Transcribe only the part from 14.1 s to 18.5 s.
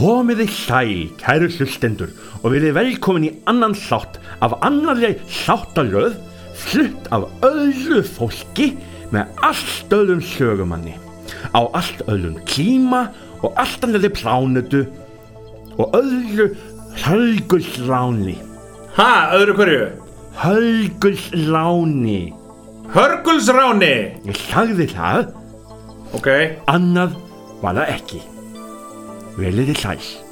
plánutu og öðru hölgulsláni